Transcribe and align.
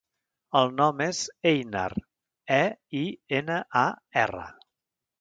El 0.61 0.71
nom 0.79 1.03
és 1.07 1.19
Einar: 1.51 1.85
e, 2.57 2.65
i, 3.03 3.05
ena, 3.43 3.63
a, 3.87 3.89
erra. 4.27 4.53